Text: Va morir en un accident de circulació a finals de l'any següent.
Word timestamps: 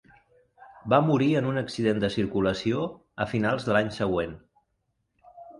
Va 0.93 0.97
morir 1.09 1.27
en 1.41 1.49
un 1.49 1.61
accident 1.61 2.01
de 2.03 2.11
circulació 2.17 2.81
a 3.27 3.31
finals 3.35 3.69
de 3.69 3.77
l'any 3.79 3.93
següent. 4.03 4.37